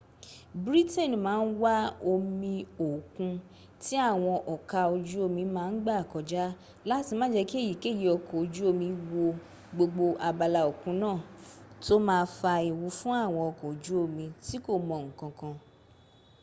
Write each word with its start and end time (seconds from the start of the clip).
britain 0.63 1.11
ma 1.25 1.33
ń 1.43 1.47
wa 1.61 1.75
omi 2.11 2.55
òkun 2.89 3.33
tí 3.81 3.93
àwọn 4.09 4.37
ọka 4.53 4.79
ojú 4.93 5.17
omi 5.27 5.43
ma 5.55 5.63
ń 5.71 5.75
gbà 5.83 5.97
kọjá 6.11 6.43
láti 6.89 7.11
má 7.19 7.25
jẹ́ 7.33 7.47
kí 7.49 7.55
èyíkèyí 7.63 8.05
okọ̀ 8.15 8.37
ojú 8.43 8.61
omi 8.71 8.87
wo 9.11 9.25
gbogbo 9.75 10.05
abala 10.27 10.59
òkun 10.71 10.95
náà 11.03 11.17
tó 11.85 11.95
ma 12.07 12.17
fa 12.39 12.53
ewu 12.69 12.87
fún 12.99 13.15
àwọn 13.25 13.43
ọkọ̀ 13.51 13.67
ojú 13.73 13.93
omi 14.05 14.25
tí 14.45 14.55
kò 14.65 14.73
mọ 14.87 14.95
ǹkankan 15.07 15.55